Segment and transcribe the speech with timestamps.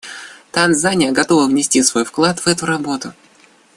[0.49, 3.13] Танзания готова внести свой вклад в эту работу.